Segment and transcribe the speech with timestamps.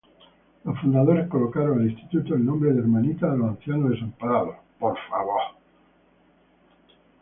[0.63, 4.55] Los fundadores colocaron al instituto el nombre de Hermanitas de los Ancianos Desamparados.